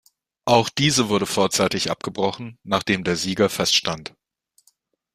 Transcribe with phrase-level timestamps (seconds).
[0.45, 4.15] Auch diese wurde vorzeitig abgebrochen, nachdem der Sieger feststand.